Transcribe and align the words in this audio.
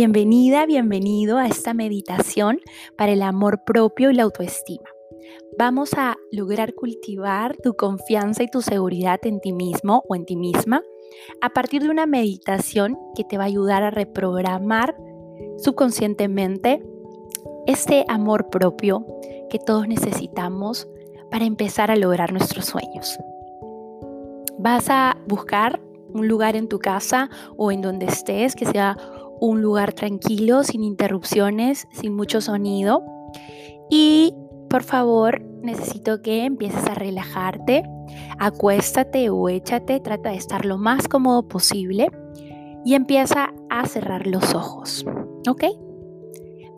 Bienvenida, 0.00 0.64
bienvenido 0.64 1.38
a 1.38 1.48
esta 1.48 1.74
meditación 1.74 2.60
para 2.96 3.10
el 3.10 3.20
amor 3.20 3.64
propio 3.64 4.12
y 4.12 4.14
la 4.14 4.22
autoestima. 4.22 4.88
Vamos 5.58 5.92
a 5.94 6.16
lograr 6.30 6.72
cultivar 6.74 7.56
tu 7.56 7.74
confianza 7.74 8.44
y 8.44 8.46
tu 8.46 8.62
seguridad 8.62 9.18
en 9.24 9.40
ti 9.40 9.52
mismo 9.52 10.04
o 10.08 10.14
en 10.14 10.24
ti 10.24 10.36
misma 10.36 10.84
a 11.40 11.48
partir 11.48 11.82
de 11.82 11.90
una 11.90 12.06
meditación 12.06 12.96
que 13.16 13.24
te 13.24 13.38
va 13.38 13.42
a 13.42 13.46
ayudar 13.48 13.82
a 13.82 13.90
reprogramar 13.90 14.96
subconscientemente 15.56 16.80
este 17.66 18.04
amor 18.06 18.50
propio 18.50 19.04
que 19.50 19.58
todos 19.58 19.88
necesitamos 19.88 20.86
para 21.28 21.44
empezar 21.44 21.90
a 21.90 21.96
lograr 21.96 22.30
nuestros 22.30 22.66
sueños. 22.66 23.18
Vas 24.60 24.90
a 24.90 25.16
buscar 25.26 25.80
un 26.14 26.28
lugar 26.28 26.54
en 26.54 26.68
tu 26.68 26.78
casa 26.78 27.30
o 27.56 27.72
en 27.72 27.82
donde 27.82 28.06
estés 28.06 28.54
que 28.54 28.64
sea 28.64 28.96
un 29.40 29.62
lugar 29.62 29.92
tranquilo, 29.92 30.64
sin 30.64 30.84
interrupciones, 30.84 31.86
sin 31.92 32.14
mucho 32.14 32.40
sonido. 32.40 33.02
Y 33.90 34.34
por 34.68 34.82
favor, 34.82 35.40
necesito 35.62 36.22
que 36.22 36.44
empieces 36.44 36.86
a 36.86 36.94
relajarte. 36.94 37.82
Acuéstate 38.38 39.30
o 39.30 39.48
échate, 39.48 40.00
trata 40.00 40.30
de 40.30 40.36
estar 40.36 40.64
lo 40.64 40.78
más 40.78 41.08
cómodo 41.08 41.48
posible 41.48 42.10
y 42.84 42.94
empieza 42.94 43.52
a 43.70 43.86
cerrar 43.86 44.26
los 44.26 44.54
ojos. 44.54 45.04
¿Ok? 45.48 45.64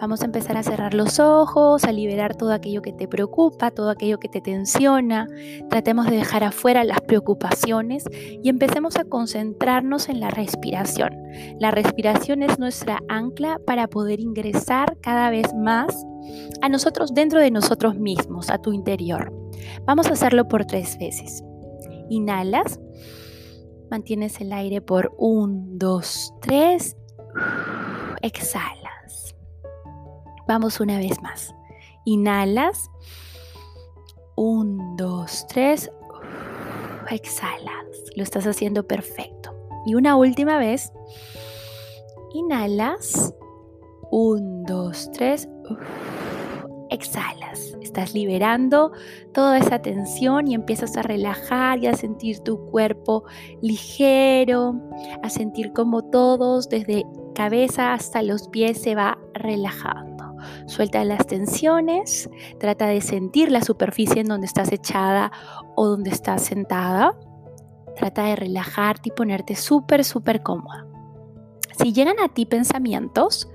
Vamos 0.00 0.22
a 0.22 0.24
empezar 0.24 0.56
a 0.56 0.62
cerrar 0.62 0.94
los 0.94 1.20
ojos, 1.20 1.84
a 1.84 1.92
liberar 1.92 2.34
todo 2.34 2.54
aquello 2.54 2.80
que 2.80 2.94
te 2.94 3.06
preocupa, 3.06 3.70
todo 3.70 3.90
aquello 3.90 4.18
que 4.18 4.30
te 4.30 4.40
tensiona. 4.40 5.26
Tratemos 5.68 6.06
de 6.06 6.16
dejar 6.16 6.42
afuera 6.42 6.84
las 6.84 7.02
preocupaciones 7.02 8.04
y 8.12 8.48
empecemos 8.48 8.96
a 8.96 9.04
concentrarnos 9.04 10.08
en 10.08 10.20
la 10.20 10.30
respiración. 10.30 11.10
La 11.58 11.70
respiración 11.70 12.42
es 12.42 12.58
nuestra 12.58 13.00
ancla 13.08 13.60
para 13.66 13.88
poder 13.88 14.20
ingresar 14.20 14.96
cada 15.02 15.28
vez 15.28 15.52
más 15.54 15.94
a 16.62 16.70
nosotros 16.70 17.12
dentro 17.12 17.38
de 17.38 17.50
nosotros 17.50 17.94
mismos, 17.96 18.48
a 18.48 18.56
tu 18.56 18.72
interior. 18.72 19.30
Vamos 19.84 20.06
a 20.06 20.14
hacerlo 20.14 20.48
por 20.48 20.64
tres 20.64 20.96
veces. 20.98 21.44
Inhalas, 22.08 22.80
mantienes 23.90 24.40
el 24.40 24.54
aire 24.54 24.80
por 24.80 25.12
un, 25.18 25.78
dos, 25.78 26.32
tres. 26.40 26.96
Exhala. 28.22 28.90
Vamos 30.50 30.80
una 30.80 30.98
vez 30.98 31.22
más. 31.22 31.54
Inhalas. 32.04 32.90
Un, 34.34 34.96
dos, 34.96 35.46
tres. 35.46 35.92
Exhalas. 37.08 37.86
Lo 38.16 38.24
estás 38.24 38.48
haciendo 38.48 38.84
perfecto. 38.84 39.54
Y 39.86 39.94
una 39.94 40.16
última 40.16 40.58
vez. 40.58 40.92
Inhalas. 42.34 43.32
Un, 44.10 44.64
dos, 44.64 45.12
tres. 45.12 45.48
Exhalas. 46.90 47.76
Estás 47.80 48.12
liberando 48.12 48.90
toda 49.32 49.56
esa 49.56 49.80
tensión 49.80 50.48
y 50.48 50.56
empiezas 50.56 50.96
a 50.96 51.02
relajar 51.02 51.78
y 51.78 51.86
a 51.86 51.94
sentir 51.94 52.40
tu 52.40 52.58
cuerpo 52.72 53.22
ligero, 53.62 54.74
a 55.22 55.30
sentir 55.30 55.72
como 55.72 56.02
todos, 56.10 56.68
desde 56.68 57.06
cabeza 57.36 57.92
hasta 57.92 58.24
los 58.24 58.48
pies, 58.48 58.82
se 58.82 58.96
va 58.96 59.16
relajando. 59.32 60.09
Suelta 60.66 61.04
las 61.04 61.26
tensiones, 61.26 62.30
trata 62.58 62.86
de 62.86 63.00
sentir 63.00 63.50
la 63.50 63.62
superficie 63.62 64.20
en 64.20 64.28
donde 64.28 64.46
estás 64.46 64.72
echada 64.72 65.32
o 65.76 65.86
donde 65.86 66.10
estás 66.10 66.42
sentada. 66.42 67.16
Trata 67.96 68.24
de 68.24 68.36
relajarte 68.36 69.10
y 69.10 69.12
ponerte 69.12 69.56
súper, 69.56 70.04
súper 70.04 70.42
cómoda. 70.42 70.86
Si 71.78 71.92
llegan 71.92 72.20
a 72.20 72.28
ti 72.28 72.46
pensamientos, 72.46 73.48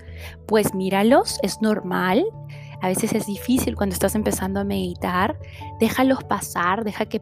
pues 0.47 0.73
míralos, 0.73 1.39
es 1.43 1.61
normal. 1.61 2.25
A 2.81 2.87
veces 2.87 3.13
es 3.13 3.25
difícil 3.25 3.75
cuando 3.75 3.93
estás 3.93 4.15
empezando 4.15 4.59
a 4.59 4.63
meditar. 4.63 5.39
Déjalos 5.79 6.23
pasar, 6.23 6.83
deja 6.83 7.05
que, 7.05 7.21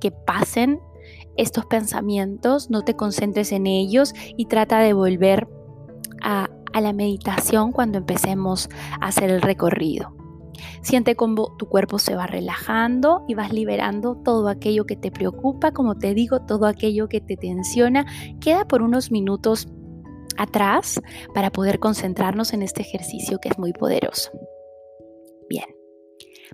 que 0.00 0.10
pasen 0.10 0.80
estos 1.36 1.66
pensamientos, 1.66 2.70
no 2.70 2.82
te 2.82 2.94
concentres 2.94 3.52
en 3.52 3.66
ellos 3.66 4.14
y 4.36 4.46
trata 4.46 4.80
de 4.80 4.92
volver 4.92 5.48
a, 6.22 6.50
a 6.72 6.80
la 6.80 6.92
meditación 6.92 7.72
cuando 7.72 7.98
empecemos 7.98 8.68
a 9.00 9.06
hacer 9.06 9.30
el 9.30 9.42
recorrido. 9.42 10.14
Siente 10.82 11.16
cómo 11.16 11.56
tu 11.56 11.66
cuerpo 11.66 11.98
se 11.98 12.14
va 12.14 12.26
relajando 12.26 13.24
y 13.28 13.34
vas 13.34 13.52
liberando 13.52 14.16
todo 14.16 14.48
aquello 14.48 14.84
que 14.84 14.96
te 14.96 15.10
preocupa, 15.10 15.72
como 15.72 15.96
te 15.96 16.14
digo, 16.14 16.40
todo 16.40 16.66
aquello 16.66 17.08
que 17.08 17.20
te 17.20 17.36
tensiona. 17.36 18.06
Queda 18.40 18.66
por 18.66 18.82
unos 18.82 19.10
minutos 19.10 19.68
atrás 20.36 21.00
para 21.34 21.50
poder 21.50 21.78
concentrarnos 21.78 22.52
en 22.52 22.62
este 22.62 22.82
ejercicio 22.82 23.38
que 23.38 23.50
es 23.50 23.58
muy 23.58 23.72
poderoso. 23.72 24.30
Bien, 25.48 25.66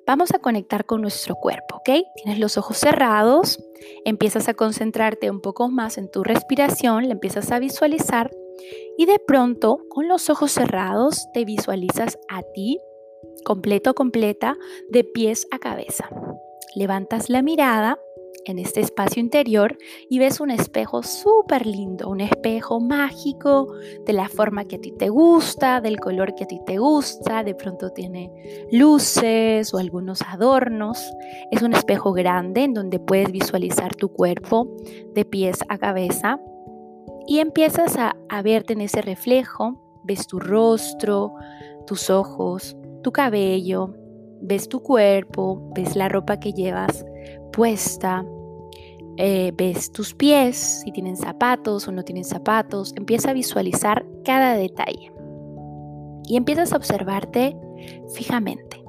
vamos 0.07 0.33
a 0.35 0.39
conectar 0.39 0.87
con 0.87 1.03
nuestro 1.03 1.37
cuerpo, 1.37 1.77
¿ok? 1.77 1.91
Tienes 2.17 2.39
los 2.39 2.59
ojos 2.59 2.79
cerrados, 2.79 3.63
empiezas 4.05 4.49
a 4.49 4.55
concentrarte 4.55 5.31
un 5.31 5.41
poco 5.41 5.69
más 5.69 5.99
en 5.99 6.11
tu 6.11 6.25
respiración, 6.25 7.07
la 7.07 7.13
empiezas 7.13 7.53
a 7.53 7.59
visualizar 7.59 8.31
y 8.97 9.07
de 9.07 9.19
pronto, 9.19 9.81
con 9.89 10.09
los 10.09 10.31
ojos 10.31 10.53
cerrados, 10.53 11.29
te 11.33 11.45
visualizas 11.45 12.19
a 12.29 12.43
ti, 12.43 12.81
completo, 13.45 13.95
completa, 13.95 14.57
de 14.91 15.05
pies 15.05 15.47
a 15.51 15.59
cabeza. 15.59 16.09
Levantas 16.75 17.31
la 17.31 17.43
mirada 17.43 17.99
en 18.47 18.59
este 18.59 18.81
espacio 18.81 19.21
interior 19.21 19.77
y 20.09 20.19
ves 20.19 20.41
un 20.41 20.51
espejo 20.51 21.03
súper 21.03 21.67
lindo, 21.67 22.09
un 22.09 22.21
espejo 22.21 22.81
mágico 22.81 23.75
de 24.05 24.13
la 24.13 24.29
forma 24.29 24.65
que 24.65 24.77
a 24.77 24.81
ti 24.81 24.93
te 24.93 25.09
gusta, 25.09 25.81
del 25.81 25.99
color 25.99 26.35
que 26.35 26.45
a 26.45 26.47
ti 26.47 26.61
te 26.65 26.79
gusta, 26.79 27.43
de 27.43 27.55
pronto 27.55 27.91
tiene 27.91 28.31
luces 28.71 29.75
o 29.75 29.79
algunos 29.79 30.23
adornos. 30.23 31.13
Es 31.51 31.63
un 31.63 31.75
espejo 31.75 32.13
grande 32.13 32.65
en 32.65 32.75
donde 32.75 33.01
puedes 33.01 33.33
visualizar 33.33 33.95
tu 33.95 34.11
cuerpo 34.11 34.77
de 35.13 35.25
pies 35.25 35.59
a 35.69 35.79
cabeza 35.79 36.41
y 37.27 37.41
empiezas 37.41 37.97
a, 37.99 38.15
verte 38.43 38.75
en 38.75 38.81
ese 38.81 39.03
reflejo, 39.03 40.01
ves 40.05 40.27
tu 40.27 40.39
rostro, 40.39 41.35
tus 41.87 42.11
ojos, 42.11 42.77
tu 43.03 43.13
cabello, 43.13 43.95
ves 44.41 44.69
tu 44.69 44.81
cuerpo, 44.81 45.71
ves 45.75 45.97
la 45.97 46.09
ropa 46.09 46.39
que 46.39 46.53
llevas 46.53 47.05
puesta, 47.53 48.25
eh, 49.17 49.53
ves 49.57 49.91
tus 49.91 50.15
pies, 50.15 50.83
si 50.85 50.93
tienen 50.93 51.17
zapatos 51.17 51.89
o 51.89 51.93
no 51.93 52.05
tienen 52.05 52.25
zapatos, 52.25 52.93
empieza 52.97 53.31
a 53.31 53.35
visualizar 53.35 54.07
cada 54.25 54.55
detalle 54.55 55.13
y 56.29 56.37
empiezas 56.37 56.73
a 56.73 56.77
observarte 56.77 57.57
fijamente. 58.15 58.85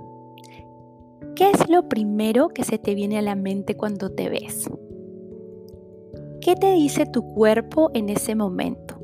¿Qué 1.36 1.52
es 1.52 1.70
lo 1.70 1.88
primero 1.88 2.50
que 2.50 2.64
se 2.64 2.80
te 2.80 2.96
viene 2.96 3.20
a 3.20 3.22
la 3.22 3.36
mente 3.36 3.76
cuando 3.76 4.12
te 4.12 4.30
ves? 4.30 4.70
¿Qué 6.48 6.56
te 6.56 6.72
dice 6.72 7.06
tu 7.06 7.34
cuerpo 7.34 7.92
en 7.94 8.08
ese 8.08 8.34
momento? 8.34 9.02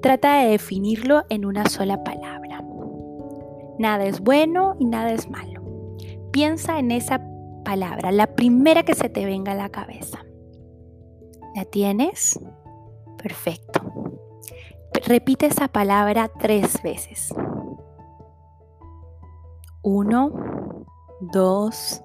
Trata 0.00 0.38
de 0.38 0.52
definirlo 0.52 1.24
en 1.28 1.44
una 1.44 1.66
sola 1.66 2.02
palabra. 2.02 2.64
Nada 3.78 4.06
es 4.06 4.20
bueno 4.20 4.76
y 4.78 4.86
nada 4.86 5.12
es 5.12 5.28
malo. 5.28 5.62
Piensa 6.32 6.78
en 6.78 6.90
esa 6.90 7.20
palabra, 7.66 8.12
la 8.12 8.34
primera 8.34 8.82
que 8.82 8.94
se 8.94 9.10
te 9.10 9.26
venga 9.26 9.52
a 9.52 9.56
la 9.56 9.68
cabeza. 9.68 10.24
¿La 11.54 11.66
tienes? 11.66 12.40
Perfecto. 13.22 13.80
Repite 15.06 15.44
esa 15.44 15.68
palabra 15.68 16.30
tres 16.40 16.82
veces. 16.82 17.28
Uno, 19.82 20.32
dos, 21.20 22.00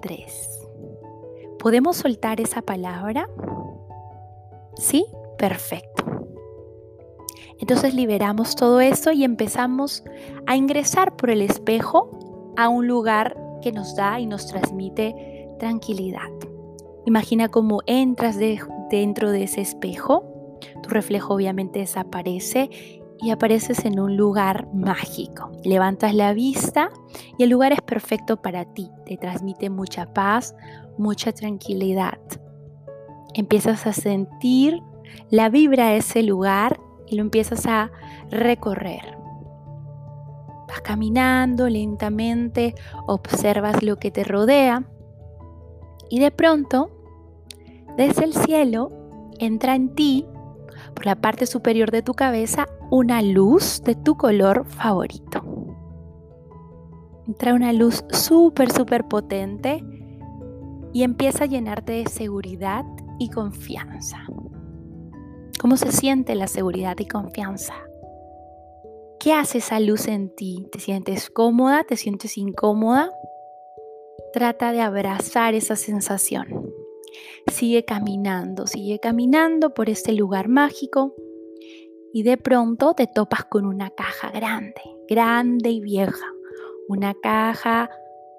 tres. 0.00 0.66
¿Podemos 1.58 1.98
soltar 1.98 2.40
esa 2.40 2.62
palabra? 2.62 3.28
¿Sí? 4.76 5.06
Perfecto. 5.38 6.04
Entonces 7.60 7.94
liberamos 7.94 8.56
todo 8.56 8.80
esto 8.80 9.12
y 9.12 9.24
empezamos 9.24 10.04
a 10.46 10.56
ingresar 10.56 11.16
por 11.16 11.30
el 11.30 11.42
espejo 11.42 12.10
a 12.56 12.68
un 12.68 12.86
lugar 12.86 13.36
que 13.62 13.72
nos 13.72 13.96
da 13.96 14.20
y 14.20 14.26
nos 14.26 14.46
transmite 14.46 15.48
tranquilidad. 15.58 16.28
Imagina 17.06 17.48
cómo 17.48 17.80
entras 17.86 18.38
dentro 18.90 19.30
de 19.30 19.44
ese 19.44 19.60
espejo, 19.60 20.58
tu 20.82 20.88
reflejo 20.90 21.34
obviamente 21.34 21.80
desaparece 21.80 22.70
y 23.20 23.30
apareces 23.30 23.84
en 23.84 24.00
un 24.00 24.16
lugar 24.16 24.68
mágico. 24.74 25.50
Levantas 25.64 26.14
la 26.14 26.32
vista 26.34 26.90
y 27.38 27.44
el 27.44 27.50
lugar 27.50 27.72
es 27.72 27.80
perfecto 27.80 28.42
para 28.42 28.64
ti, 28.74 28.90
te 29.06 29.16
transmite 29.16 29.70
mucha 29.70 30.12
paz, 30.12 30.54
mucha 30.98 31.32
tranquilidad 31.32 32.18
empiezas 33.34 33.86
a 33.86 33.92
sentir 33.92 34.82
la 35.30 35.48
vibra 35.48 35.88
de 35.88 35.98
ese 35.98 36.22
lugar 36.22 36.80
y 37.06 37.16
lo 37.16 37.22
empiezas 37.22 37.66
a 37.66 37.90
recorrer. 38.30 39.16
Vas 40.68 40.80
caminando 40.82 41.68
lentamente, 41.68 42.74
observas 43.06 43.82
lo 43.82 43.96
que 43.96 44.10
te 44.10 44.24
rodea 44.24 44.84
y 46.08 46.20
de 46.20 46.30
pronto, 46.30 46.90
desde 47.96 48.24
el 48.24 48.34
cielo, 48.34 48.92
entra 49.38 49.74
en 49.74 49.94
ti, 49.94 50.26
por 50.94 51.06
la 51.06 51.16
parte 51.16 51.46
superior 51.46 51.90
de 51.90 52.02
tu 52.02 52.14
cabeza, 52.14 52.66
una 52.90 53.22
luz 53.22 53.82
de 53.84 53.94
tu 53.94 54.16
color 54.16 54.64
favorito. 54.66 55.42
Trae 57.38 57.54
una 57.54 57.72
luz 57.72 58.04
súper, 58.10 58.70
súper 58.70 59.08
potente 59.08 59.82
y 60.92 61.02
empieza 61.02 61.44
a 61.44 61.46
llenarte 61.46 61.92
de 61.92 62.06
seguridad 62.06 62.84
y 63.18 63.30
confianza. 63.30 64.18
¿Cómo 65.60 65.76
se 65.76 65.92
siente 65.92 66.34
la 66.34 66.46
seguridad 66.46 66.96
y 66.98 67.06
confianza? 67.06 67.74
¿Qué 69.18 69.32
hace 69.32 69.58
esa 69.58 69.80
luz 69.80 70.08
en 70.08 70.34
ti? 70.34 70.68
¿Te 70.70 70.78
sientes 70.78 71.30
cómoda? 71.30 71.84
¿Te 71.84 71.96
sientes 71.96 72.36
incómoda? 72.36 73.10
Trata 74.32 74.72
de 74.72 74.82
abrazar 74.82 75.54
esa 75.54 75.76
sensación. 75.76 76.74
Sigue 77.50 77.84
caminando, 77.84 78.66
sigue 78.66 78.98
caminando 78.98 79.72
por 79.72 79.88
este 79.88 80.12
lugar 80.12 80.48
mágico 80.48 81.14
y 82.12 82.22
de 82.22 82.36
pronto 82.36 82.94
te 82.94 83.06
topas 83.06 83.44
con 83.44 83.64
una 83.64 83.90
caja 83.90 84.30
grande, 84.30 84.82
grande 85.08 85.70
y 85.70 85.80
vieja. 85.80 86.26
Una 86.88 87.14
caja 87.14 87.90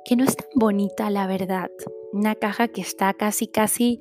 que 0.05 0.15
no 0.15 0.23
es 0.23 0.35
tan 0.35 0.49
bonita, 0.55 1.09
la 1.09 1.25
verdad. 1.25 1.71
Una 2.15 2.33
caja 2.35 2.69
que 2.69 2.79
está 2.79 3.13
casi, 3.13 3.47
casi 3.47 3.99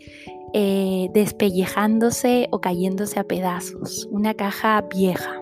eh, 0.53 1.09
despellejándose 1.13 2.47
o 2.53 2.61
cayéndose 2.61 3.19
a 3.19 3.25
pedazos. 3.25 4.07
Una 4.11 4.35
caja 4.35 4.81
vieja. 4.83 5.41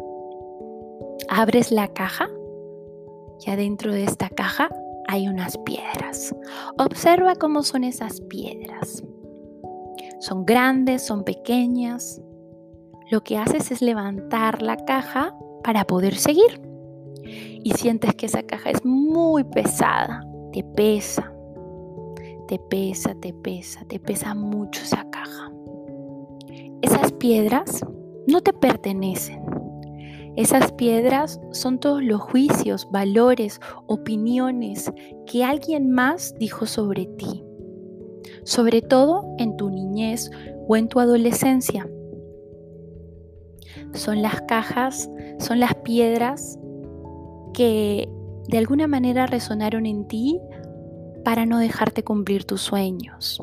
Abres 1.29 1.71
la 1.71 1.89
caja 1.89 2.31
y 3.45 3.51
adentro 3.51 3.93
de 3.93 4.05
esta 4.05 4.31
caja 4.31 4.71
hay 5.07 5.29
unas 5.29 5.59
piedras. 5.59 6.35
Observa 6.79 7.35
cómo 7.35 7.63
son 7.63 7.85
esas 7.85 8.23
piedras. 8.23 9.05
Son 10.21 10.47
grandes, 10.47 11.07
son 11.07 11.25
pequeñas. 11.25 12.23
Lo 13.11 13.23
que 13.23 13.37
haces 13.37 13.71
es 13.71 13.83
levantar 13.83 14.63
la 14.63 14.79
caja 14.79 15.37
para 15.63 15.85
poder 15.85 16.17
seguir. 16.17 16.63
Y 17.23 17.73
sientes 17.73 18.15
que 18.15 18.27
esa 18.27 18.43
caja 18.45 18.71
es 18.71 18.83
muy 18.83 19.45
pesada 19.45 20.27
te 20.53 20.63
pesa, 20.63 21.33
te 22.49 22.59
pesa, 22.59 23.15
te 23.15 23.33
pesa, 23.33 23.85
te 23.87 23.99
pesa 23.99 24.35
mucho 24.35 24.83
esa 24.83 25.09
caja. 25.11 25.53
Esas 26.83 27.12
piedras 27.12 27.85
no 28.27 28.41
te 28.41 28.53
pertenecen. 28.53 29.43
Esas 30.35 30.73
piedras 30.73 31.41
son 31.50 31.79
todos 31.79 32.03
los 32.03 32.21
juicios, 32.21 32.89
valores, 32.91 33.61
opiniones 33.87 34.91
que 35.27 35.44
alguien 35.44 35.91
más 35.91 36.35
dijo 36.39 36.65
sobre 36.65 37.05
ti, 37.05 37.44
sobre 38.45 38.81
todo 38.81 39.25
en 39.38 39.56
tu 39.56 39.69
niñez 39.69 40.31
o 40.69 40.77
en 40.77 40.88
tu 40.88 41.00
adolescencia. 41.00 41.87
Son 43.93 44.23
las 44.23 44.41
cajas, 44.43 45.11
son 45.38 45.61
las 45.61 45.75
piedras 45.77 46.59
que 47.53 48.09
de 48.49 48.59
alguna 48.59 48.87
manera 48.87 49.27
resonaron 49.27 49.85
en 49.85 50.09
ti 50.09 50.41
para 51.25 51.47
no 51.47 51.59
dejarte 51.59 52.03
cumplir 52.05 52.45
tus 52.45 52.61
sueños. 52.61 53.43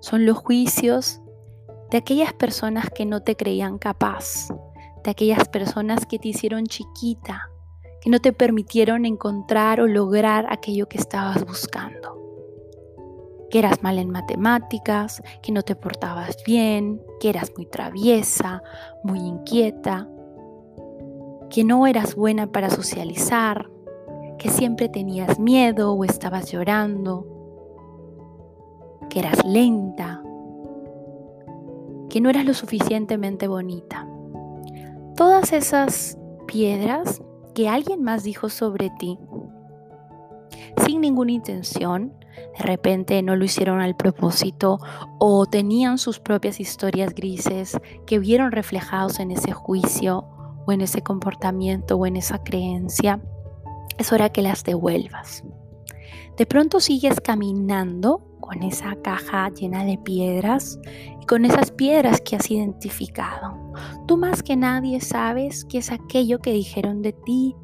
Son 0.00 0.26
los 0.26 0.38
juicios 0.38 1.20
de 1.90 1.98
aquellas 1.98 2.32
personas 2.32 2.88
que 2.90 3.04
no 3.04 3.22
te 3.22 3.36
creían 3.36 3.78
capaz, 3.78 4.48
de 5.04 5.10
aquellas 5.10 5.48
personas 5.48 6.06
que 6.06 6.18
te 6.18 6.28
hicieron 6.28 6.66
chiquita, 6.66 7.50
que 8.00 8.10
no 8.10 8.18
te 8.18 8.32
permitieron 8.32 9.04
encontrar 9.04 9.80
o 9.80 9.86
lograr 9.86 10.46
aquello 10.50 10.88
que 10.88 10.98
estabas 10.98 11.44
buscando. 11.44 12.18
Que 13.50 13.58
eras 13.58 13.82
mal 13.82 13.98
en 13.98 14.10
matemáticas, 14.10 15.22
que 15.42 15.52
no 15.52 15.62
te 15.62 15.76
portabas 15.76 16.36
bien, 16.46 17.02
que 17.20 17.28
eras 17.28 17.52
muy 17.56 17.66
traviesa, 17.66 18.62
muy 19.04 19.18
inquieta, 19.18 20.08
que 21.50 21.62
no 21.62 21.86
eras 21.86 22.14
buena 22.14 22.50
para 22.50 22.70
socializar, 22.70 23.68
que 24.42 24.50
siempre 24.50 24.88
tenías 24.88 25.38
miedo 25.38 25.92
o 25.92 26.02
estabas 26.02 26.50
llorando, 26.50 27.24
que 29.08 29.20
eras 29.20 29.44
lenta, 29.44 30.20
que 32.10 32.20
no 32.20 32.28
eras 32.28 32.44
lo 32.44 32.52
suficientemente 32.52 33.46
bonita. 33.46 34.08
Todas 35.14 35.52
esas 35.52 36.18
piedras 36.48 37.22
que 37.54 37.68
alguien 37.68 38.02
más 38.02 38.24
dijo 38.24 38.48
sobre 38.48 38.90
ti, 38.98 39.16
sin 40.84 41.02
ninguna 41.02 41.30
intención, 41.30 42.12
de 42.58 42.64
repente 42.64 43.22
no 43.22 43.36
lo 43.36 43.44
hicieron 43.44 43.80
al 43.80 43.94
propósito 43.94 44.80
o 45.20 45.46
tenían 45.46 45.98
sus 45.98 46.18
propias 46.18 46.58
historias 46.58 47.14
grises 47.14 47.78
que 48.06 48.18
vieron 48.18 48.50
reflejados 48.50 49.20
en 49.20 49.30
ese 49.30 49.52
juicio 49.52 50.26
o 50.66 50.72
en 50.72 50.80
ese 50.80 51.00
comportamiento 51.00 51.94
o 51.94 52.06
en 52.06 52.16
esa 52.16 52.42
creencia 52.42 53.20
es 53.98 54.12
hora 54.12 54.30
que 54.30 54.42
las 54.42 54.64
devuelvas. 54.64 55.44
De 56.36 56.46
pronto 56.46 56.80
sigues 56.80 57.20
caminando 57.20 58.22
con 58.40 58.62
esa 58.62 58.96
caja 58.96 59.48
llena 59.50 59.84
de 59.84 59.98
piedras 59.98 60.78
y 61.20 61.26
con 61.26 61.44
esas 61.44 61.70
piedras 61.70 62.20
que 62.20 62.36
has 62.36 62.50
identificado. 62.50 63.72
Tú 64.06 64.16
más 64.16 64.42
que 64.42 64.56
nadie 64.56 65.00
sabes 65.00 65.64
qué 65.64 65.78
es 65.78 65.92
aquello 65.92 66.40
que 66.40 66.52
dijeron 66.52 67.02
de 67.02 67.12
ti 67.12 67.54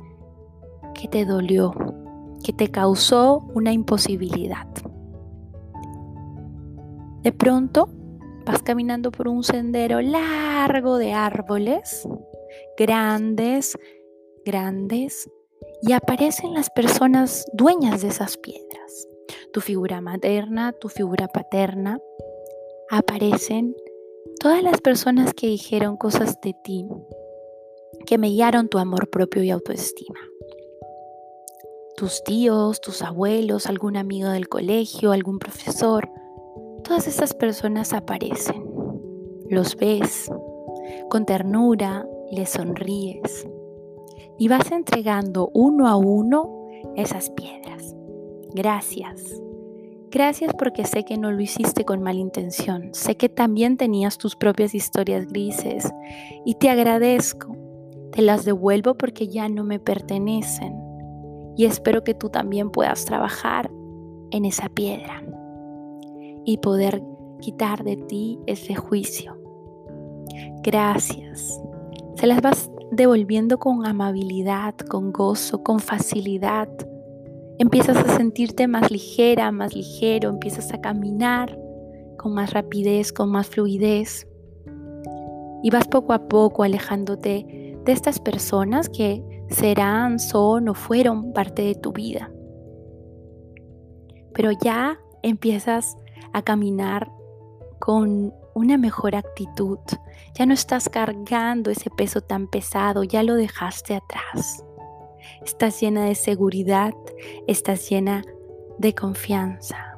que 0.95 1.09
te 1.09 1.25
dolió, 1.25 1.75
que 2.45 2.53
te 2.53 2.71
causó 2.71 3.39
una 3.55 3.73
imposibilidad. 3.73 4.67
De 7.23 7.33
pronto 7.33 7.89
vas 8.47 8.63
caminando 8.63 9.11
por 9.11 9.29
un 9.29 9.43
sendero 9.45 10.01
largo 10.01 10.99
de 10.99 11.13
árboles, 11.13 12.09
grandes, 12.77 13.77
grandes, 14.45 15.29
y 15.83 15.93
aparecen 15.93 16.55
las 16.55 16.71
personas 16.71 17.47
dueñas 17.53 18.03
de 18.03 18.09
esas 18.09 18.37
piedras. 18.37 19.09
Tu 19.53 19.61
figura 19.61 20.01
materna, 20.01 20.73
tu 20.73 20.89
figura 20.89 21.29
paterna, 21.29 22.01
aparecen 22.91 23.75
todas 24.41 24.63
las 24.63 24.81
personas 24.81 25.35
que 25.35 25.47
dijeron 25.47 25.97
cosas 25.97 26.41
de 26.41 26.55
ti, 26.65 26.89
que 28.07 28.19
me 28.19 28.29
guiaron 28.29 28.69
tu 28.69 28.79
amor 28.79 29.11
propio 29.11 29.43
y 29.43 29.51
autoestima. 29.51 30.21
Tus 31.97 32.23
tíos, 32.23 32.81
tus 32.81 33.03
abuelos, 33.03 33.67
algún 33.67 33.97
amigo 33.97 34.29
del 34.31 34.49
colegio, 34.49 35.13
algún 35.13 35.39
profesor, 35.39 36.09
todas 36.85 37.09
esas 37.09 37.35
personas 37.35 37.93
aparecen. 37.93 38.65
Los 39.49 39.77
ves 39.77 40.31
con 41.09 41.27
ternura, 41.27 42.07
les 42.31 42.51
sonríes 42.51 43.47
y 44.39 44.49
vas 44.49 44.71
entregando 44.73 45.51
uno 45.53 45.89
a 45.89 45.97
uno 45.97 46.69
esas 46.97 47.31
piedras. 47.31 47.95
Gracias. 48.55 49.41
Gracias 50.11 50.53
porque 50.59 50.85
sé 50.85 51.05
que 51.05 51.19
no 51.19 51.33
lo 51.33 51.41
hiciste 51.41 51.85
con 51.85 52.03
mala 52.03 52.21
intención. 52.21 52.91
Sé 52.93 53.17
que 53.17 53.29
también 53.29 53.77
tenías 53.77 54.17
tus 54.17 54.37
propias 54.37 54.75
historias 54.75 55.27
grises 55.27 55.93
y 56.47 56.55
te 56.55 56.71
agradezco. 56.71 57.57
Te 58.13 58.23
las 58.23 58.45
devuelvo 58.47 58.95
porque 58.95 59.29
ya 59.29 59.49
no 59.49 59.65
me 59.65 59.79
pertenecen. 59.79 60.75
Y 61.57 61.67
espero 61.67 62.05
que 62.05 62.15
tú 62.15 62.31
también 62.31 62.71
puedas 62.71 63.05
trabajar 63.05 63.71
en 64.31 64.45
esa 64.45 64.69
piedra 64.71 65.23
y 66.45 66.57
poder 66.59 67.03
quitar 67.41 67.85
de 67.85 67.97
ti 67.97 68.39
ese 68.47 68.75
juicio. 68.75 69.37
Gracias. 70.63 71.61
Se 72.17 72.27
las 72.27 72.41
vas 72.41 72.71
devolviendo 72.91 73.59
con 73.59 73.87
amabilidad, 73.87 74.75
con 74.77 75.13
gozo, 75.13 75.63
con 75.63 75.81
facilidad. 75.81 76.69
Empiezas 77.59 77.97
a 77.97 78.17
sentirte 78.17 78.67
más 78.67 78.91
ligera, 78.91 79.51
más 79.53 79.75
ligero, 79.75 80.31
empiezas 80.31 80.73
a 80.73 80.81
caminar 80.81 81.59
con 82.17 82.35
más 82.35 82.53
rapidez, 82.53 83.13
con 83.13 83.31
más 83.31 83.47
fluidez. 83.49 84.27
Y 85.63 85.71
vas 85.71 85.89
poco 85.89 86.13
a 86.13 86.29
poco 86.29 86.63
alejándote 86.63 87.77
de 87.85 87.93
estas 87.93 88.21
personas 88.21 88.89
que 88.89 89.25
serán, 89.49 90.19
son 90.19 90.69
o 90.69 90.75
fueron 90.75 91.33
parte 91.33 91.63
de 91.63 91.75
tu 91.75 91.93
vida. 91.93 92.31
Pero 94.35 94.51
ya 94.53 94.99
empiezas 95.23 95.97
a 96.33 96.43
caminar 96.43 97.11
con 97.81 98.33
una 98.55 98.77
mejor 98.77 99.17
actitud. 99.17 99.79
Ya 100.35 100.47
no 100.47 100.55
estás 100.55 100.89
cargando 100.89 101.71
ese 101.71 101.91
peso 101.91 102.21
tan 102.21 102.47
pesado, 102.47 103.05
ya 103.05 103.23
lo 103.23 103.35
dejaste 103.35 103.95
atrás. 103.95 104.65
Estás 105.45 105.81
llena 105.81 106.05
de 106.05 106.15
seguridad, 106.15 106.93
estás 107.47 107.89
llena 107.89 108.23
de 108.79 108.95
confianza. 108.95 109.98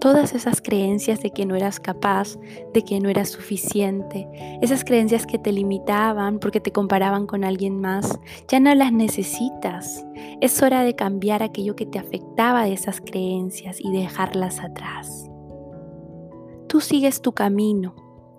Todas 0.00 0.34
esas 0.34 0.60
creencias 0.60 1.20
de 1.20 1.30
que 1.30 1.46
no 1.46 1.54
eras 1.54 1.78
capaz, 1.78 2.38
de 2.72 2.82
que 2.82 2.98
no 3.00 3.08
eras 3.08 3.28
suficiente, 3.28 4.26
esas 4.62 4.82
creencias 4.82 5.26
que 5.26 5.38
te 5.38 5.52
limitaban 5.52 6.38
porque 6.38 6.60
te 6.60 6.72
comparaban 6.72 7.26
con 7.26 7.44
alguien 7.44 7.80
más, 7.80 8.18
ya 8.48 8.58
no 8.58 8.74
las 8.74 8.92
necesitas. 8.92 10.04
Es 10.40 10.62
hora 10.62 10.82
de 10.82 10.96
cambiar 10.96 11.42
aquello 11.42 11.76
que 11.76 11.86
te 11.86 11.98
afectaba 11.98 12.64
de 12.64 12.72
esas 12.72 13.00
creencias 13.00 13.78
y 13.80 13.92
dejarlas 13.92 14.60
atrás. 14.60 15.30
Tú 16.66 16.80
sigues 16.80 17.20
tu 17.20 17.32
camino, 17.32 17.94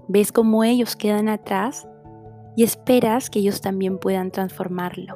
ves 0.07 0.31
cómo 0.31 0.63
ellos 0.63 0.95
quedan 0.95 1.29
atrás 1.29 1.87
y 2.55 2.63
esperas 2.63 3.29
que 3.29 3.39
ellos 3.39 3.61
también 3.61 3.99
puedan 3.99 4.31
transformarlo. 4.31 5.15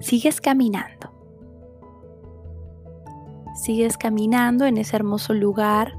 Sigues 0.00 0.40
caminando. 0.40 1.19
Sigues 3.60 3.98
caminando 3.98 4.64
en 4.64 4.78
ese 4.78 4.96
hermoso 4.96 5.34
lugar 5.34 5.94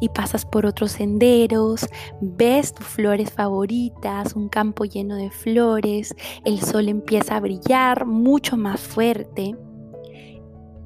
y 0.00 0.08
pasas 0.08 0.46
por 0.46 0.64
otros 0.64 0.92
senderos, 0.92 1.86
ves 2.22 2.72
tus 2.72 2.86
flores 2.86 3.30
favoritas, 3.30 4.34
un 4.34 4.48
campo 4.48 4.86
lleno 4.86 5.16
de 5.16 5.30
flores, 5.30 6.14
el 6.46 6.58
sol 6.62 6.88
empieza 6.88 7.36
a 7.36 7.40
brillar 7.40 8.06
mucho 8.06 8.56
más 8.56 8.80
fuerte 8.80 9.54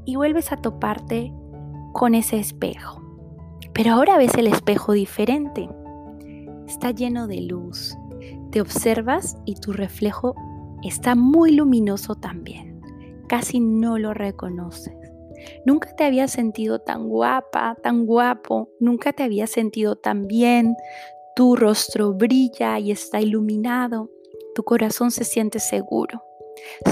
y 0.04 0.16
vuelves 0.16 0.50
a 0.50 0.56
toparte 0.56 1.32
con 1.92 2.16
ese 2.16 2.40
espejo. 2.40 3.00
Pero 3.72 3.92
ahora 3.92 4.18
ves 4.18 4.34
el 4.34 4.48
espejo 4.48 4.94
diferente. 4.94 5.68
Está 6.66 6.90
lleno 6.90 7.28
de 7.28 7.40
luz. 7.42 7.96
Te 8.50 8.60
observas 8.60 9.38
y 9.44 9.54
tu 9.54 9.72
reflejo 9.72 10.34
está 10.82 11.14
muy 11.14 11.52
luminoso 11.52 12.16
también. 12.16 12.80
Casi 13.28 13.60
no 13.60 13.96
lo 13.96 14.12
reconoces. 14.12 15.05
Nunca 15.64 15.94
te 15.94 16.04
había 16.04 16.28
sentido 16.28 16.80
tan 16.80 17.08
guapa, 17.08 17.76
tan 17.82 18.06
guapo, 18.06 18.70
nunca 18.80 19.12
te 19.12 19.22
había 19.22 19.46
sentido 19.46 19.96
tan 19.96 20.26
bien. 20.26 20.76
Tu 21.34 21.56
rostro 21.56 22.14
brilla 22.14 22.78
y 22.78 22.90
está 22.90 23.20
iluminado. 23.20 24.10
Tu 24.54 24.62
corazón 24.62 25.10
se 25.10 25.24
siente 25.24 25.58
seguro. 25.58 26.22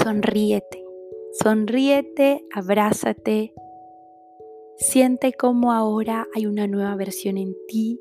Sonríete, 0.03 0.85
sonríete, 1.43 2.45
abrázate. 2.55 3.55
Siente 4.77 5.33
cómo 5.33 5.73
ahora 5.73 6.27
hay 6.35 6.47
una 6.47 6.67
nueva 6.67 6.95
versión 6.97 7.39
en 7.39 7.55
ti 7.69 8.01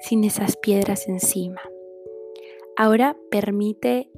sin 0.00 0.24
esas 0.24 0.56
piedras 0.56 1.08
encima. 1.08 1.60
Ahora 2.76 3.16
permite 3.30 4.10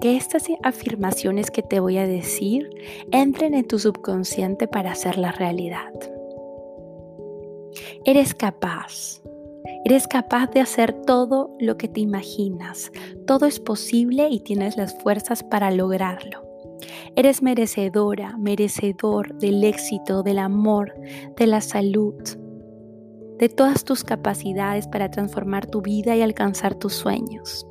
que 0.00 0.16
estas 0.16 0.44
afirmaciones 0.62 1.50
que 1.50 1.62
te 1.62 1.80
voy 1.80 1.98
a 1.98 2.06
decir 2.06 2.70
entren 3.10 3.54
en 3.54 3.66
tu 3.66 3.78
subconsciente 3.78 4.68
para 4.68 4.92
hacer 4.92 5.18
la 5.18 5.32
realidad. 5.32 5.92
Eres 8.04 8.34
capaz. 8.34 9.22
Eres 9.84 10.06
capaz 10.06 10.48
de 10.50 10.60
hacer 10.60 10.92
todo 10.92 11.54
lo 11.60 11.76
que 11.76 11.88
te 11.88 12.00
imaginas. 12.00 12.90
Todo 13.26 13.46
es 13.46 13.60
posible 13.60 14.28
y 14.28 14.40
tienes 14.40 14.76
las 14.76 14.98
fuerzas 15.02 15.42
para 15.42 15.70
lograrlo. 15.70 16.44
Eres 17.16 17.42
merecedora, 17.42 18.36
merecedor 18.38 19.34
del 19.38 19.64
éxito, 19.64 20.22
del 20.22 20.38
amor, 20.38 20.94
de 21.36 21.46
la 21.46 21.60
salud, 21.60 22.14
de 23.38 23.48
todas 23.48 23.84
tus 23.84 24.04
capacidades 24.04 24.86
para 24.86 25.10
transformar 25.10 25.66
tu 25.66 25.82
vida 25.82 26.16
y 26.16 26.22
alcanzar 26.22 26.74
tus 26.74 26.94
sueños. 26.94 27.66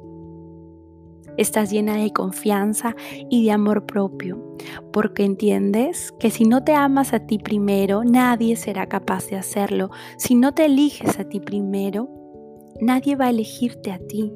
Estás 1.38 1.72
llena 1.72 1.96
de 1.96 2.12
confianza 2.12 2.96
y 3.29 3.46
de 3.46 3.51
amor 3.51 3.86
propio, 3.86 4.56
porque 4.91 5.24
entiendes 5.24 6.12
que 6.20 6.32
si 6.32 6.46
no 6.46 6.63
te 6.63 6.74
amas 6.74 7.13
a 7.13 7.25
ti 7.27 7.38
primero, 7.38 8.03
nadie 8.03 8.56
será 8.56 8.88
capaz 8.88 9.27
de 9.27 9.38
hacerlo. 9.38 9.91
Si 10.17 10.36
no 10.36 10.53
te 10.53 10.65
eliges 10.65 11.20
a 11.20 11.25
ti 11.25 11.39
primero, 11.39 12.10
nadie 12.82 13.15
va 13.15 13.25
a 13.25 13.29
elegirte 13.29 13.91
a 13.91 14.00
ti. 14.00 14.34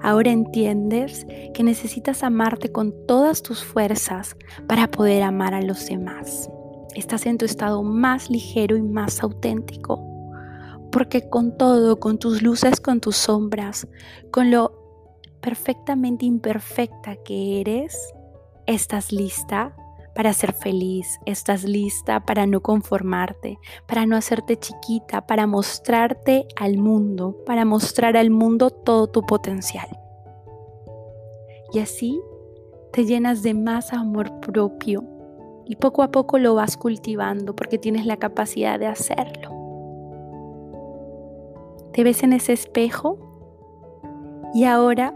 Ahora 0.00 0.30
entiendes 0.30 1.26
que 1.52 1.62
necesitas 1.62 2.22
amarte 2.22 2.72
con 2.72 2.94
todas 3.06 3.42
tus 3.42 3.64
fuerzas 3.64 4.36
para 4.66 4.90
poder 4.90 5.22
amar 5.22 5.54
a 5.54 5.62
los 5.62 5.86
demás. 5.86 6.50
Estás 6.94 7.26
en 7.26 7.36
tu 7.36 7.44
estado 7.44 7.82
más 7.82 8.30
ligero 8.30 8.76
y 8.76 8.82
más 8.82 9.22
auténtico. 9.22 10.02
Porque 10.90 11.28
con 11.28 11.58
todo, 11.58 12.00
con 12.00 12.18
tus 12.18 12.42
luces, 12.42 12.80
con 12.80 13.00
tus 13.00 13.16
sombras, 13.16 13.86
con 14.30 14.50
lo 14.50 14.85
perfectamente 15.46 16.26
imperfecta 16.26 17.14
que 17.14 17.60
eres, 17.60 18.12
estás 18.66 19.12
lista 19.12 19.76
para 20.12 20.32
ser 20.32 20.52
feliz, 20.52 21.20
estás 21.24 21.62
lista 21.62 22.18
para 22.26 22.48
no 22.48 22.62
conformarte, 22.62 23.60
para 23.86 24.06
no 24.06 24.16
hacerte 24.16 24.56
chiquita, 24.56 25.24
para 25.24 25.46
mostrarte 25.46 26.48
al 26.56 26.78
mundo, 26.78 27.36
para 27.46 27.64
mostrar 27.64 28.16
al 28.16 28.30
mundo 28.30 28.70
todo 28.70 29.06
tu 29.06 29.22
potencial. 29.22 29.86
Y 31.72 31.78
así 31.78 32.20
te 32.92 33.04
llenas 33.04 33.44
de 33.44 33.54
más 33.54 33.92
amor 33.92 34.40
propio 34.40 35.04
y 35.64 35.76
poco 35.76 36.02
a 36.02 36.10
poco 36.10 36.38
lo 36.38 36.56
vas 36.56 36.76
cultivando 36.76 37.54
porque 37.54 37.78
tienes 37.78 38.04
la 38.04 38.16
capacidad 38.16 38.80
de 38.80 38.88
hacerlo. 38.88 39.52
Te 41.92 42.02
ves 42.02 42.24
en 42.24 42.32
ese 42.32 42.52
espejo 42.52 43.16
y 44.52 44.64
ahora 44.64 45.14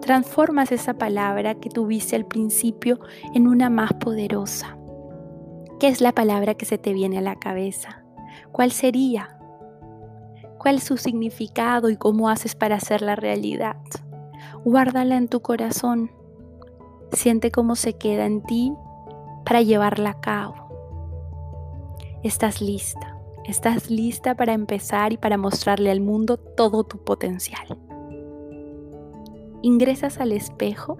transformas 0.00 0.72
esa 0.72 0.94
palabra 0.94 1.54
que 1.54 1.70
tuviste 1.70 2.16
al 2.16 2.26
principio 2.26 3.00
en 3.34 3.48
una 3.48 3.70
más 3.70 3.92
poderosa. 3.94 4.76
¿Qué 5.80 5.88
es 5.88 6.00
la 6.00 6.12
palabra 6.12 6.54
que 6.54 6.66
se 6.66 6.78
te 6.78 6.92
viene 6.92 7.18
a 7.18 7.22
la 7.22 7.36
cabeza? 7.36 8.04
¿Cuál 8.52 8.72
sería? 8.72 9.38
¿Cuál 10.58 10.76
es 10.76 10.84
su 10.84 10.96
significado 10.96 11.90
y 11.90 11.96
cómo 11.96 12.28
haces 12.28 12.54
para 12.54 12.76
hacerla 12.76 13.16
realidad? 13.16 13.76
Guárdala 14.64 15.16
en 15.16 15.28
tu 15.28 15.40
corazón. 15.40 16.10
Siente 17.12 17.50
cómo 17.50 17.76
se 17.76 17.94
queda 17.94 18.26
en 18.26 18.42
ti 18.42 18.72
para 19.44 19.62
llevarla 19.62 20.10
a 20.10 20.20
cabo. 20.20 20.68
Estás 22.22 22.60
lista. 22.60 23.18
Estás 23.44 23.90
lista 23.90 24.34
para 24.34 24.54
empezar 24.54 25.12
y 25.12 25.18
para 25.18 25.36
mostrarle 25.36 25.90
al 25.90 26.00
mundo 26.00 26.38
todo 26.38 26.84
tu 26.84 27.04
potencial 27.04 27.83
ingresas 29.64 30.20
al 30.20 30.32
espejo 30.32 30.98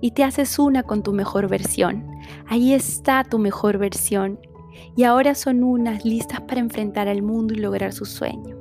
y 0.00 0.12
te 0.12 0.22
haces 0.22 0.60
una 0.60 0.84
con 0.84 1.02
tu 1.02 1.12
mejor 1.12 1.48
versión. 1.48 2.06
Ahí 2.46 2.72
está 2.72 3.24
tu 3.24 3.40
mejor 3.40 3.76
versión 3.76 4.38
y 4.94 5.02
ahora 5.02 5.34
son 5.34 5.64
unas 5.64 6.04
listas 6.04 6.40
para 6.42 6.60
enfrentar 6.60 7.08
al 7.08 7.22
mundo 7.22 7.54
y 7.54 7.56
lograr 7.56 7.92
su 7.92 8.04
sueño. 8.04 8.56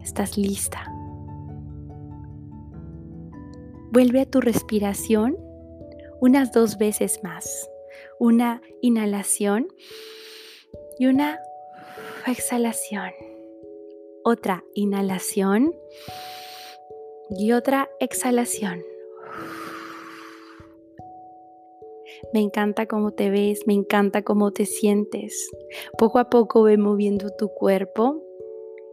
Estás 0.00 0.38
lista. 0.38 0.86
Vuelve 3.90 4.20
a 4.20 4.26
tu 4.26 4.40
respiración 4.40 5.36
unas 6.20 6.52
dos 6.52 6.78
veces 6.78 7.18
más. 7.24 7.68
Una 8.20 8.62
inhalación 8.80 9.66
y 11.00 11.06
una 11.06 11.40
exhalación. 12.28 13.10
Otra 14.22 14.62
inhalación 14.74 15.74
y 17.36 17.52
otra 17.52 17.88
exhalación. 18.00 18.82
Me 22.32 22.40
encanta 22.40 22.86
cómo 22.86 23.12
te 23.12 23.30
ves, 23.30 23.60
me 23.66 23.74
encanta 23.74 24.22
cómo 24.22 24.52
te 24.52 24.66
sientes. 24.66 25.50
Poco 25.98 26.18
a 26.18 26.30
poco 26.30 26.62
ve 26.62 26.78
moviendo 26.78 27.30
tu 27.30 27.48
cuerpo 27.48 28.22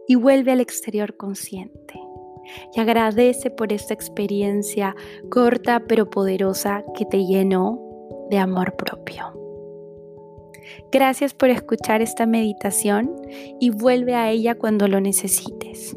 y 0.06 0.16
vuelve 0.16 0.52
al 0.52 0.60
exterior 0.60 1.16
consciente. 1.16 1.94
Y 2.74 2.80
agradece 2.80 3.50
por 3.50 3.72
esta 3.72 3.94
experiencia 3.94 4.96
corta 5.30 5.84
pero 5.86 6.10
poderosa 6.10 6.84
que 6.96 7.04
te 7.04 7.24
llenó 7.24 7.80
de 8.30 8.38
amor 8.38 8.76
propio. 8.76 9.40
Gracias 10.92 11.34
por 11.34 11.50
escuchar 11.50 12.02
esta 12.02 12.26
meditación 12.26 13.14
y 13.60 13.70
vuelve 13.70 14.14
a 14.14 14.30
ella 14.30 14.56
cuando 14.56 14.88
lo 14.88 15.00
necesites. 15.00 15.96